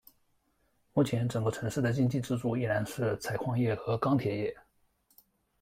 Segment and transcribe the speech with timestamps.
[0.93, 4.57] 目前整个城市的经济支柱依然是采矿业和钢铁业。